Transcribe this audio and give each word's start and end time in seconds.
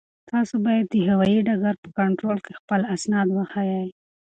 تاسو 0.31 0.55
باید 0.65 0.85
د 0.89 0.95
هوایي 1.09 1.39
ډګر 1.47 1.75
په 1.83 1.89
کنټرول 1.99 2.37
کې 2.45 2.53
خپل 2.59 2.81
اسناد 2.95 3.27
وښایئ. 3.31 3.87